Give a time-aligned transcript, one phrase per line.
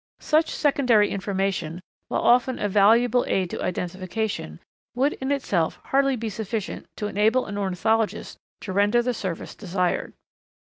[0.17, 4.59] Such secondary information, while often a valuable aid to identification,
[4.95, 10.13] would in itself hardly be sufficient to enable an ornithologist to render the service desired.